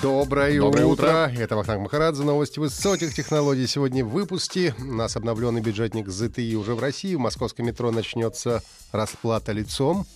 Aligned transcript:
Доброе, 0.00 0.60
Доброе 0.60 0.86
утро. 0.86 1.26
утро. 1.26 1.32
Это 1.36 1.56
Вахтанг 1.56 1.82
Махарадзе. 1.82 2.22
Новости 2.22 2.60
высоких 2.60 3.12
технологий. 3.14 3.66
Сегодня 3.66 4.04
в 4.04 4.10
выпуске. 4.10 4.72
У 4.78 4.84
нас 4.84 5.16
обновленный 5.16 5.60
бюджетник 5.60 6.06
ZTE 6.06 6.54
уже 6.54 6.76
в 6.76 6.80
России. 6.80 7.16
В 7.16 7.18
московском 7.18 7.66
метро 7.66 7.90
начнется 7.90 8.62
расплата 8.92 9.50
лицом. 9.50 10.06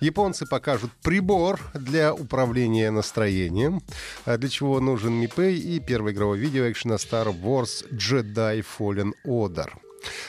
Японцы 0.00 0.46
покажут 0.46 0.90
прибор 1.02 1.60
для 1.74 2.14
управления 2.14 2.90
настроением, 2.90 3.82
а 4.24 4.38
для 4.38 4.48
чего 4.48 4.80
нужен 4.80 5.22
Pay 5.24 5.56
и 5.56 5.80
первое 5.80 6.12
игровое 6.12 6.40
видео 6.40 6.70
экшена 6.70 6.94
Star 6.94 7.26
Wars 7.26 7.84
Jedi 7.92 8.64
Fallen 8.78 9.12
Order. 9.26 9.68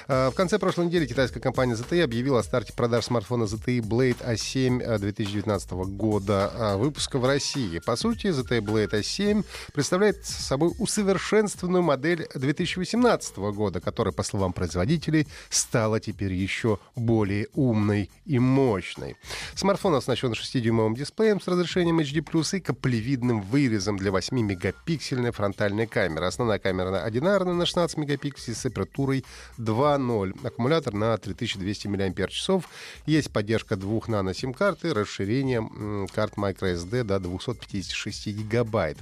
А, 0.08 0.32
в 0.32 0.36
конце 0.36 0.60
прошлой 0.60 0.88
недели 0.88 1.06
китайская 1.06 1.40
компания 1.40 1.74
ZTE 1.74 2.04
объявила 2.04 2.40
о 2.40 2.44
старте 2.44 2.74
продаж 2.74 3.06
смартфона 3.06 3.44
ZTE 3.44 3.80
Blade 3.80 4.26
A7 4.26 4.98
2019 5.00 5.72
года 5.72 6.52
а, 6.54 6.78
выпуска 6.78 7.20
в 7.20 7.26
России. 7.26 7.80
По 7.80 7.96
сути, 7.96 8.28
ZTE 8.28 8.62
Blade 8.62 8.92
A7 8.92 9.46
представляет 9.74 10.26
собой 10.26 10.72
усовершенствованную 10.80 11.84
модель 11.84 12.28
2018 12.34 13.38
года, 13.38 13.80
которая, 13.82 14.14
по 14.14 14.24
словам 14.24 14.54
производителей, 14.54 15.28
стала 15.50 16.00
теперь 16.00 16.34
еще 16.34 16.80
более 16.96 17.48
умной 17.54 18.10
и 18.26 18.40
мощной. 18.40 19.18
Смартфон 19.56 19.96
оснащен 19.96 20.34
6-дюймовым 20.34 20.96
дисплеем 20.96 21.42
с 21.42 21.48
разрешением 21.48 22.00
HD+, 22.00 22.58
и 22.58 22.60
каплевидным 22.60 23.42
вырезом 23.42 23.98
для 23.98 24.12
8-мегапиксельной 24.12 25.32
фронтальной 25.32 25.88
камеры. 25.88 26.26
Основная 26.26 26.60
камера 26.60 27.04
одинарная 27.04 27.54
на 27.54 27.66
16 27.66 27.98
мегапикселей 27.98 28.56
с 28.56 28.66
апертурой 28.66 29.26
2.0. 29.68 30.48
Аккумулятор 30.48 30.94
на 30.94 31.18
3200 31.18 31.88
мАч. 31.88 32.64
Есть 33.06 33.32
поддержка 33.32 33.76
двух 33.76 34.08
нано 34.08 34.34
сим-карт 34.34 34.86
и 34.86 34.94
расширение 34.94 36.08
карт 36.14 36.36
microSD 36.36 37.04
до 37.04 37.20
256 37.20 38.28
гигабайт. 38.28 38.98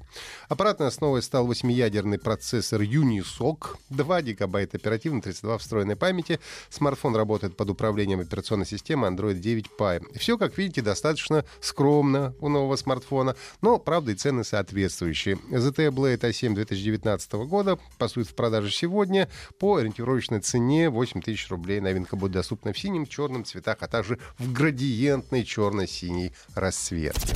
Аппаратной 0.50 0.88
основой 0.88 1.22
стал 1.22 1.48
8-ядерный 1.48 2.18
процессор 2.18 2.82
Unisoc, 2.82 3.78
2 3.90 4.22
гигабайта 4.24 4.78
оперативной, 4.78 5.22
32 5.22 5.58
встроенной 5.60 5.96
памяти. 5.96 6.40
Смартфон 6.70 7.16
работает 7.16 7.56
под 7.56 7.70
управлением 7.70 8.22
операционной 8.22 8.66
системы 8.66 9.08
Android 9.08 9.36
9 9.36 9.66
Pie. 9.78 10.18
Все, 10.18 10.38
как 10.38 10.58
видите, 10.58 10.82
достаточно 10.82 11.46
скромно 11.62 12.34
у 12.40 12.50
нового 12.50 12.76
смартфона, 12.76 13.36
но, 13.62 13.78
правда, 13.78 14.14
и 14.14 14.16
цены 14.16 14.44
соответствующие. 14.44 15.36
ZTE 15.36 15.92
Blade 15.92 16.22
A7 16.22 16.56
2019 16.56 17.34
года 17.34 17.78
поступит 18.00 18.30
в 18.30 18.34
продаже 18.34 18.72
сегодня 18.72 19.30
по 19.60 19.76
ориентировочной 19.76 20.40
цене 20.40 20.55
цене 20.56 20.90
8 20.90 21.22
тысяч 21.22 21.50
рублей. 21.50 21.82
Новинка 21.82 22.16
будет 22.16 22.32
доступна 22.32 22.72
в 22.72 22.80
синем, 22.80 23.06
черном 23.06 23.44
цветах, 23.44 23.76
а 23.82 23.88
также 23.90 24.20
в 24.40 24.54
градиентной 24.54 25.44
черно-синий 25.44 26.32
расцветке. 26.56 27.36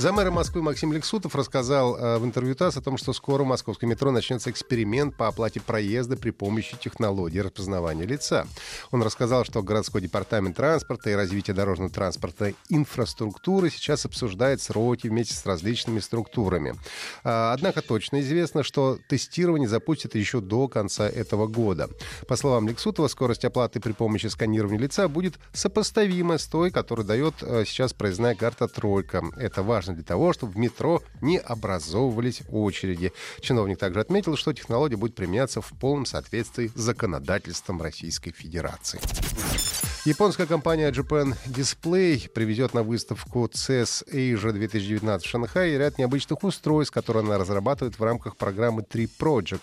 Замэр 0.00 0.30
Москвы 0.30 0.62
Максим 0.62 0.94
Лексутов 0.94 1.34
рассказал 1.34 1.94
э, 1.94 2.16
в 2.16 2.24
интервью 2.24 2.54
ТАСС 2.54 2.78
о 2.78 2.80
том, 2.80 2.96
что 2.96 3.12
скоро 3.12 3.42
в 3.42 3.46
московском 3.46 3.90
метро 3.90 4.10
начнется 4.10 4.50
эксперимент 4.50 5.14
по 5.14 5.28
оплате 5.28 5.60
проезда 5.60 6.16
при 6.16 6.30
помощи 6.30 6.74
технологии 6.78 7.38
распознавания 7.38 8.06
лица. 8.06 8.46
Он 8.92 9.02
рассказал, 9.02 9.44
что 9.44 9.62
городской 9.62 10.00
департамент 10.00 10.56
транспорта 10.56 11.10
и 11.10 11.14
развития 11.14 11.52
дорожного 11.52 11.90
транспорта 11.90 12.54
инфраструктуры 12.70 13.68
сейчас 13.68 14.06
обсуждает 14.06 14.62
сроки 14.62 15.06
вместе 15.06 15.34
с 15.34 15.44
различными 15.44 15.98
структурами. 15.98 16.76
А, 17.22 17.52
однако 17.52 17.82
точно 17.82 18.20
известно, 18.20 18.62
что 18.62 18.98
тестирование 19.06 19.68
запустят 19.68 20.14
еще 20.14 20.40
до 20.40 20.66
конца 20.68 21.10
этого 21.10 21.46
года. 21.46 21.90
По 22.26 22.36
словам 22.36 22.66
Лексутова, 22.68 23.08
скорость 23.08 23.44
оплаты 23.44 23.80
при 23.80 23.92
помощи 23.92 24.28
сканирования 24.28 24.80
лица 24.80 25.08
будет 25.08 25.34
сопоставима 25.52 26.38
с 26.38 26.46
той, 26.46 26.70
которую 26.70 27.06
дает 27.06 27.34
э, 27.42 27.64
сейчас 27.66 27.92
проездная 27.92 28.34
карта 28.34 28.66
«Тройка». 28.66 29.22
Это 29.36 29.62
важно 29.62 29.89
важно 29.90 29.94
для 29.94 30.04
того, 30.04 30.32
чтобы 30.32 30.52
в 30.52 30.56
метро 30.56 31.02
не 31.20 31.38
образовывались 31.38 32.42
очереди. 32.50 33.12
Чиновник 33.40 33.78
также 33.78 34.00
отметил, 34.00 34.36
что 34.36 34.52
технология 34.52 34.96
будет 34.96 35.14
применяться 35.14 35.60
в 35.60 35.70
полном 35.80 36.06
соответствии 36.06 36.70
с 36.74 36.80
законодательством 36.80 37.82
Российской 37.82 38.32
Федерации. 38.32 39.00
Японская 40.06 40.46
компания 40.46 40.90
Japan 40.90 41.36
Display 41.44 42.26
привезет 42.30 42.72
на 42.72 42.82
выставку 42.82 43.44
CES 43.44 44.08
Asia 44.10 44.50
2019 44.50 45.26
в 45.26 45.28
Шанхае 45.28 45.76
ряд 45.76 45.98
необычных 45.98 46.42
устройств, 46.42 46.94
которые 46.94 47.22
она 47.22 47.36
разрабатывает 47.36 47.98
в 47.98 48.02
рамках 48.02 48.38
программы 48.38 48.82
3 48.82 49.10
Project. 49.20 49.60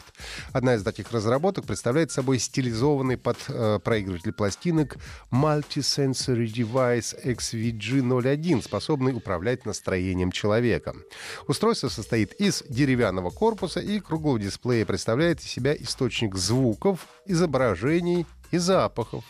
Одна 0.53 0.75
из 0.75 0.83
таких 0.83 1.11
разработок 1.11 1.65
представляет 1.65 2.11
собой 2.11 2.37
стилизованный 2.37 3.17
под 3.17 3.37
э, 3.47 3.79
проигрыватель 3.83 4.31
пластинок 4.31 4.97
Multisensory 5.31 6.45
Device 6.45 7.15
XVG01, 7.25 8.61
способный 8.61 9.13
управлять 9.13 9.65
настроением 9.65 10.31
человека. 10.31 10.93
Устройство 11.47 11.89
состоит 11.89 12.33
из 12.33 12.61
деревянного 12.69 13.31
корпуса 13.31 13.79
и 13.79 13.99
круглого 13.99 14.37
дисплея, 14.37 14.85
представляет 14.85 15.39
из 15.39 15.47
себя 15.47 15.75
источник 15.75 16.35
звуков, 16.35 17.07
изображений 17.25 18.27
и 18.51 18.59
запахов. 18.59 19.23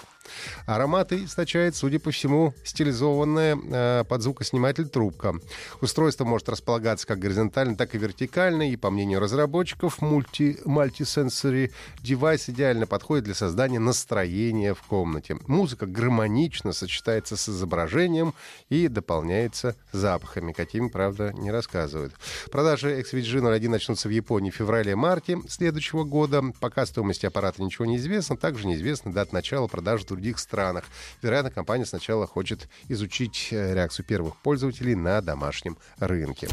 Ароматы 0.66 1.26
источает, 1.26 1.76
судя 1.76 2.00
по 2.00 2.12
всему, 2.12 2.54
стилизованная 2.64 3.58
э, 3.58 4.04
под 4.08 4.22
звукосниматель 4.22 4.88
трубка. 4.88 5.36
Устройство 5.82 6.26
может 6.26 6.50
располагаться 6.50 7.08
как 7.08 7.20
горизонтально, 7.20 7.76
так 7.76 7.96
и 7.96 7.98
вертикально, 7.98 8.72
и, 8.72 8.76
по 8.76 8.90
мнению 8.90 9.20
разработчиков, 9.20 10.02
мульти, 10.02 10.60
мультисенсори 10.66 11.72
девайс 12.02 12.50
идеально 12.50 12.88
подходит 12.88 13.26
для 13.26 13.36
создания 13.36 13.80
настроения 13.80 14.74
в 14.74 14.82
комнате. 14.84 15.38
Музыка 15.48 15.86
гармонично 15.86 16.74
сочетается 16.74 17.38
с 17.38 17.50
изображением 17.50 18.34
и 18.70 18.88
дополняется 18.88 19.76
запахами, 19.92 20.52
какими, 20.52 20.88
правда, 20.90 21.34
не 21.34 21.52
рассказывают. 21.52 22.14
Продажи 22.52 23.00
XVG 23.00 23.56
01 23.56 23.72
начнутся 23.72 24.08
в 24.08 24.12
Японии 24.12 24.52
в 24.52 24.56
феврале-марте 24.56 25.40
следующего 25.48 26.04
года. 26.04 26.44
Пока 26.60 26.86
стоимости 26.86 27.26
аппарата 27.26 27.62
ничего 27.62 27.86
не 27.86 27.98
известно, 27.98 28.38
также 28.38 28.68
неизвестна 28.68 29.14
дата 29.14 29.34
начала 29.34 29.68
продажи 29.68 30.06
других 30.18 30.40
странах. 30.40 30.86
Вероятно, 31.22 31.52
компания 31.52 31.86
сначала 31.86 32.26
хочет 32.26 32.68
изучить 32.90 33.50
э, 33.52 33.76
реакцию 33.76 34.06
первых 34.06 34.36
пользователей 34.38 34.96
на 34.96 35.22
домашнем 35.22 35.78
рынке. 36.00 36.48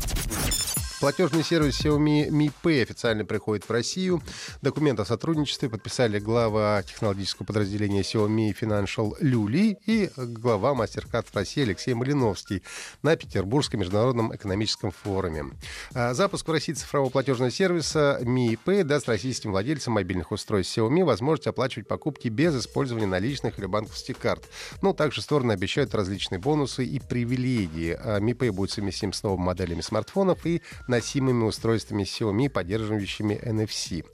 Платежный 1.04 1.44
сервис 1.44 1.84
Xiaomi 1.84 2.30
Mi 2.30 2.50
Pay 2.62 2.80
официально 2.80 3.26
приходит 3.26 3.68
в 3.68 3.70
Россию. 3.70 4.22
Документ 4.62 4.98
о 5.00 5.04
сотрудничестве 5.04 5.68
подписали 5.68 6.18
глава 6.18 6.82
технологического 6.82 7.44
подразделения 7.44 8.00
Xiaomi 8.00 8.56
Financial 8.58 9.14
Люли 9.20 9.78
и 9.84 10.10
глава 10.16 10.72
MasterCard 10.72 11.26
в 11.30 11.36
России 11.36 11.62
Алексей 11.62 11.92
Малиновский 11.92 12.62
на 13.02 13.16
Петербургском 13.16 13.80
международном 13.80 14.34
экономическом 14.34 14.92
форуме. 14.92 15.50
А, 15.92 16.14
запуск 16.14 16.48
в 16.48 16.50
России 16.50 16.72
цифрового 16.72 17.10
платежного 17.10 17.50
сервиса 17.50 18.18
Mi 18.22 18.58
Pay 18.64 18.82
даст 18.82 19.06
российским 19.06 19.50
владельцам 19.50 19.92
мобильных 19.92 20.32
устройств 20.32 20.78
Xiaomi 20.78 21.04
возможность 21.04 21.48
оплачивать 21.48 21.86
покупки 21.86 22.28
без 22.28 22.58
использования 22.58 23.04
наличных 23.04 23.58
или 23.58 23.66
банковских 23.66 24.16
карт. 24.16 24.48
Ну, 24.80 24.94
также 24.94 25.20
стороны 25.20 25.52
обещают 25.52 25.94
различные 25.94 26.38
бонусы 26.38 26.82
и 26.82 26.98
привилегии. 26.98 27.92
А, 27.92 28.20
Mi 28.20 28.34
Pay 28.34 28.52
будет 28.52 28.70
совместим 28.70 29.12
с 29.12 29.22
новыми 29.22 29.44
моделями 29.44 29.82
смартфонов 29.82 30.46
и 30.46 30.62
носимыми 30.94 31.44
устройствами 31.44 32.04
Xiaomi, 32.04 32.48
поддерживающими 32.48 33.34
NFC. 33.42 34.04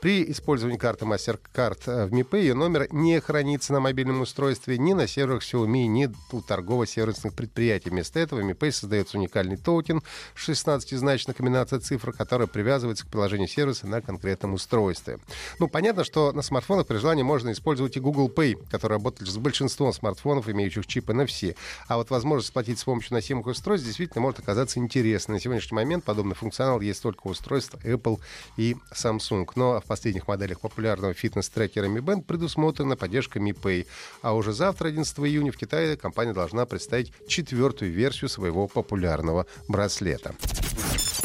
При 0.00 0.30
использовании 0.30 0.78
карты 0.78 1.04
MasterCard 1.04 2.06
в 2.06 2.12
Pay 2.12 2.40
ее 2.40 2.54
номер 2.54 2.86
не 2.92 3.20
хранится 3.20 3.72
на 3.72 3.80
мобильном 3.80 4.20
устройстве 4.20 4.78
ни 4.78 4.92
на 4.92 5.06
серверах 5.08 5.42
Xiaomi, 5.42 5.86
ни 5.86 6.08
у 6.32 6.40
торгово-сервисных 6.40 7.34
предприятий. 7.34 7.90
Вместо 7.90 8.20
этого 8.20 8.40
Mi 8.40 8.56
Pay 8.56 8.70
создается 8.70 9.18
уникальный 9.18 9.56
токен 9.56 10.02
16-значная 10.36 11.34
комбинация 11.34 11.80
цифр, 11.80 12.12
которая 12.12 12.46
привязывается 12.46 13.04
к 13.04 13.08
приложению 13.08 13.48
сервиса 13.48 13.88
на 13.88 14.00
конкретном 14.00 14.54
устройстве. 14.54 15.18
Ну, 15.58 15.66
понятно, 15.68 16.04
что 16.04 16.32
на 16.32 16.42
смартфонах 16.42 16.86
при 16.86 16.98
желании 16.98 17.24
можно 17.24 17.50
использовать 17.50 17.96
и 17.96 18.00
Google 18.00 18.28
Pay, 18.28 18.64
который 18.70 18.92
работает 18.92 19.28
с 19.28 19.36
большинством 19.36 19.92
смартфонов, 19.92 20.48
имеющих 20.48 20.86
чип 20.86 21.10
NFC. 21.10 21.56
А 21.88 21.96
вот 21.96 22.10
возможность 22.10 22.52
платить 22.52 22.78
с 22.78 22.84
помощью 22.84 23.14
носимых 23.14 23.46
устройств 23.46 23.86
действительно 23.86 24.22
может 24.22 24.38
оказаться 24.38 24.78
интересной. 24.78 25.34
На 25.34 25.40
сегодняшний 25.40 25.74
момент 25.74 26.04
подобный 26.04 26.27
подобный 26.28 26.34
функционал 26.34 26.80
есть 26.80 27.02
только 27.02 27.26
у 27.26 27.30
устройств 27.30 27.76
Apple 27.84 28.18
и 28.56 28.76
Samsung. 28.92 29.46
Но 29.56 29.80
в 29.80 29.84
последних 29.84 30.28
моделях 30.28 30.60
популярного 30.60 31.14
фитнес-трекера 31.14 31.86
Mi 31.86 32.00
Band 32.00 32.22
предусмотрена 32.22 32.96
поддержка 32.96 33.38
Mi 33.38 33.52
Pay. 33.52 33.86
А 34.22 34.34
уже 34.34 34.52
завтра, 34.52 34.88
11 34.88 35.18
июня, 35.20 35.52
в 35.52 35.56
Китае 35.56 35.96
компания 35.96 36.32
должна 36.32 36.66
представить 36.66 37.12
четвертую 37.28 37.92
версию 37.92 38.28
своего 38.28 38.66
популярного 38.68 39.46
браслета. 39.68 40.34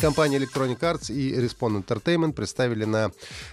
Компания 0.03 0.37
Electronic 0.37 0.79
Arts 0.81 1.13
и 1.13 1.33
Respawn 1.33 1.81
Entertainment 1.81 2.33
представили 2.33 2.83
на 2.83 3.09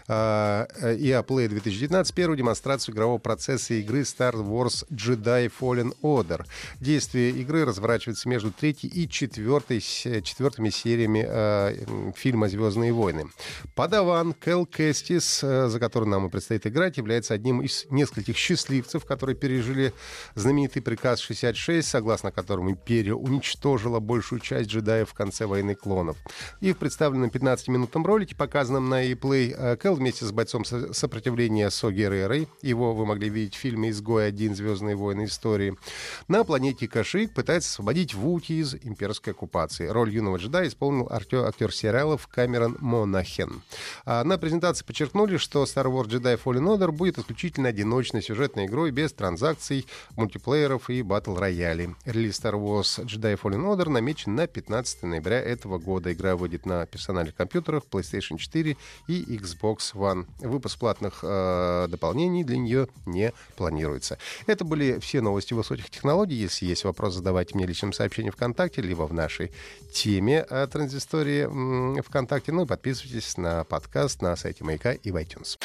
э, 0.08 0.66
EA 0.98 1.24
Play 1.24 1.46
2019 1.46 2.12
первую 2.12 2.36
демонстрацию 2.36 2.92
игрового 2.92 3.18
процесса 3.18 3.74
игры 3.74 4.00
Star 4.00 4.32
Wars 4.32 4.84
Jedi 4.90 5.48
Fallen 5.60 5.94
Order. 6.02 6.44
Действие 6.80 7.30
игры 7.30 7.64
разворачивается 7.64 8.28
между 8.28 8.50
третьей 8.50 8.90
и 8.90 9.08
четвертой, 9.08 9.78
четвертыми 9.78 10.70
сериями 10.70 11.24
э, 11.24 12.12
фильма 12.16 12.48
«Звездные 12.48 12.92
войны». 12.92 13.26
Подаван 13.76 14.32
Кэл 14.32 14.66
Кэстис, 14.66 15.44
э, 15.44 15.68
за 15.68 15.78
который 15.78 16.08
нам 16.08 16.26
и 16.26 16.30
предстоит 16.30 16.66
играть, 16.66 16.96
является 16.96 17.32
одним 17.32 17.62
из 17.62 17.86
нескольких 17.90 18.36
счастливцев, 18.36 19.04
которые 19.04 19.36
пережили 19.36 19.94
знаменитый 20.34 20.82
приказ 20.82 21.20
66, 21.20 21.86
согласно 21.86 22.32
которому 22.32 22.72
империя 22.72 23.14
уничтожила 23.14 24.00
большую 24.00 24.40
часть 24.40 24.68
джедаев 24.68 25.10
в 25.10 25.14
конце 25.14 25.46
войны 25.46 25.76
клонов. 25.76 26.16
И 26.60 26.72
в 26.72 26.78
представленном 26.78 27.30
15-минутном 27.30 28.04
ролике, 28.04 28.36
показанном 28.36 28.88
на 28.88 29.10
ePlay, 29.10 29.54
э, 29.56 29.76
Кэл 29.76 29.94
вместе 29.94 30.24
с 30.24 30.32
бойцом 30.32 30.64
сопротивления 30.64 31.70
Со 31.70 31.90
Геррерой, 31.90 32.48
его 32.62 32.94
вы 32.94 33.06
могли 33.06 33.28
видеть 33.28 33.54
в 33.54 33.58
фильме 33.58 33.90
«Изгой-1. 33.90 34.54
Звездные 34.54 34.96
войны. 34.96 35.24
Истории», 35.24 35.76
на 36.28 36.44
планете 36.44 36.88
Кашик 36.88 37.32
пытается 37.32 37.70
освободить 37.70 38.14
Вути 38.14 38.60
из 38.60 38.74
имперской 38.74 39.32
оккупации. 39.32 39.86
Роль 39.86 40.10
юного 40.10 40.36
джедая 40.36 40.68
исполнил 40.68 41.08
актер, 41.10 41.44
актер 41.44 41.72
сериалов 41.72 42.26
Камерон 42.28 42.76
Монахен. 42.80 43.62
А 44.04 44.24
на 44.24 44.38
презентации 44.38 44.84
подчеркнули, 44.84 45.36
что 45.36 45.64
Star 45.64 45.86
Wars 45.86 46.08
Jedi 46.08 46.40
Fallen 46.42 46.76
Order 46.76 46.90
будет 46.90 47.18
исключительно 47.18 47.68
одиночной 47.68 48.22
сюжетной 48.22 48.66
игрой 48.66 48.90
без 48.90 49.12
транзакций, 49.12 49.86
мультиплееров 50.16 50.90
и 50.90 51.02
батл 51.02 51.36
роялей. 51.36 51.94
Релиз 52.04 52.40
Star 52.40 52.54
Wars 52.54 53.04
Jedi 53.04 53.38
Fallen 53.40 53.64
Order 53.64 53.88
намечен 53.88 54.34
на 54.34 54.46
15 54.46 55.02
ноября 55.04 55.40
этого 55.40 55.78
года. 55.78 56.12
Игра 56.12 56.29
выйдет 56.36 56.66
на 56.66 56.86
персональных 56.86 57.34
компьютерах 57.34 57.84
PlayStation 57.90 58.38
4 58.38 58.76
и 59.08 59.36
Xbox 59.36 59.94
One. 59.94 60.26
Выпуск 60.38 60.78
платных 60.78 61.20
э, 61.22 61.86
дополнений 61.88 62.44
для 62.44 62.56
нее 62.56 62.88
не 63.06 63.32
планируется. 63.56 64.18
Это 64.46 64.64
были 64.64 64.98
все 65.00 65.20
новости 65.20 65.54
высоких 65.54 65.90
технологий. 65.90 66.36
Если 66.36 66.66
есть 66.66 66.84
вопрос, 66.84 67.14
задавайте 67.14 67.54
мне 67.54 67.66
личным 67.66 67.92
сообщением 67.92 68.32
ВКонтакте, 68.32 68.82
либо 68.82 69.02
в 69.02 69.12
нашей 69.12 69.52
теме 69.92 70.42
о 70.42 70.66
транзистории 70.66 72.00
ВКонтакте. 72.02 72.52
Ну 72.52 72.64
и 72.64 72.66
подписывайтесь 72.66 73.36
на 73.36 73.64
подкаст 73.64 74.22
на 74.22 74.36
сайте 74.36 74.64
Маяка 74.64 74.92
и 74.92 75.10
в 75.10 75.16
iTunes. 75.16 75.58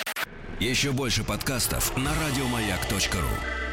Еще 0.60 0.92
больше 0.92 1.24
подкастов 1.24 1.96
на 1.98 2.12
радиомаяк.ру 2.14 3.65